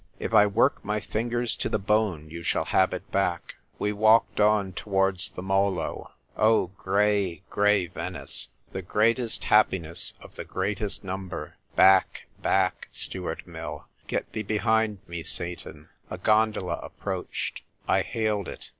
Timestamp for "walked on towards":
3.93-5.29